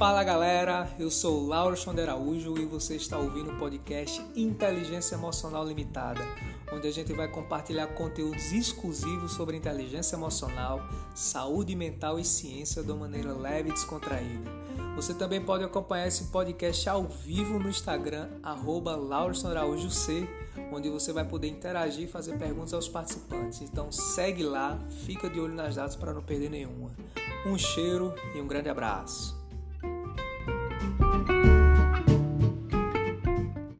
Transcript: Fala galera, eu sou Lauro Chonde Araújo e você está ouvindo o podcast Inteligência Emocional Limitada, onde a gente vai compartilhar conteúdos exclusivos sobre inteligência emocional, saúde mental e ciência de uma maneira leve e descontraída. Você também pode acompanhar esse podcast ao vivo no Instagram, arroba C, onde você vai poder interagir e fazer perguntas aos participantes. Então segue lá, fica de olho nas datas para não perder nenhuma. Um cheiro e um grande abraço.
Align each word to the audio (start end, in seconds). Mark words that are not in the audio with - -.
Fala 0.00 0.24
galera, 0.24 0.88
eu 0.98 1.10
sou 1.10 1.46
Lauro 1.46 1.76
Chonde 1.76 2.00
Araújo 2.00 2.56
e 2.56 2.64
você 2.64 2.96
está 2.96 3.18
ouvindo 3.18 3.50
o 3.50 3.58
podcast 3.58 4.24
Inteligência 4.34 5.14
Emocional 5.14 5.62
Limitada, 5.62 6.22
onde 6.72 6.88
a 6.88 6.90
gente 6.90 7.12
vai 7.12 7.28
compartilhar 7.28 7.86
conteúdos 7.88 8.50
exclusivos 8.50 9.32
sobre 9.32 9.58
inteligência 9.58 10.16
emocional, 10.16 10.80
saúde 11.14 11.76
mental 11.76 12.18
e 12.18 12.24
ciência 12.24 12.82
de 12.82 12.90
uma 12.90 13.00
maneira 13.00 13.34
leve 13.34 13.68
e 13.68 13.72
descontraída. 13.74 14.50
Você 14.96 15.12
também 15.12 15.44
pode 15.44 15.64
acompanhar 15.64 16.08
esse 16.08 16.24
podcast 16.28 16.88
ao 16.88 17.02
vivo 17.02 17.58
no 17.58 17.68
Instagram, 17.68 18.30
arroba 18.42 18.98
C, 19.90 20.26
onde 20.72 20.88
você 20.88 21.12
vai 21.12 21.26
poder 21.26 21.48
interagir 21.48 22.04
e 22.04 22.10
fazer 22.10 22.38
perguntas 22.38 22.72
aos 22.72 22.88
participantes. 22.88 23.60
Então 23.60 23.92
segue 23.92 24.44
lá, 24.44 24.78
fica 25.04 25.28
de 25.28 25.38
olho 25.38 25.54
nas 25.54 25.76
datas 25.76 25.94
para 25.94 26.14
não 26.14 26.22
perder 26.22 26.48
nenhuma. 26.48 26.90
Um 27.44 27.58
cheiro 27.58 28.14
e 28.34 28.40
um 28.40 28.46
grande 28.46 28.70
abraço. 28.70 29.39